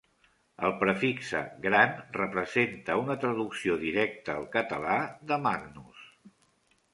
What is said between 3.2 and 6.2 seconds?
traducció directa al català de "magnus".